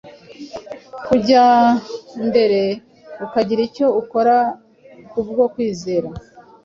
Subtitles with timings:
[1.07, 1.45] kujya
[2.27, 2.61] mbere
[3.25, 4.37] akagira icyo akora
[5.11, 6.07] kubwo kwizera